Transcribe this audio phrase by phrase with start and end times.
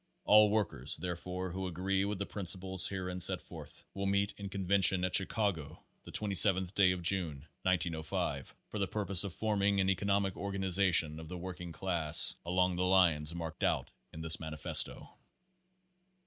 [0.25, 4.49] All workers, therefore, who agree with the princi ples herein set forth, will meet in
[4.49, 9.79] convention at Chi cago the 27th day of June, 1905, for the purpose of forming
[9.79, 15.07] an economic organization of the working class along the lines marked out in this manifesto.